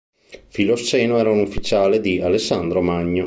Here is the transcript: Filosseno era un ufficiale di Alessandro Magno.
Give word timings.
Filosseno 0.47 1.19
era 1.19 1.29
un 1.29 1.41
ufficiale 1.41 2.01
di 2.01 2.19
Alessandro 2.21 2.81
Magno. 2.81 3.19